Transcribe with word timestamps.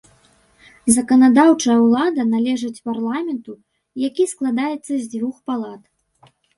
Заканадаўчая 0.95 1.75
ўлада 1.85 2.21
належыць 2.33 2.83
парламенту, 2.93 3.53
які 4.09 4.23
складаецца 4.35 4.87
з 4.97 5.03
дзвюх 5.11 5.35
палат. 5.49 5.81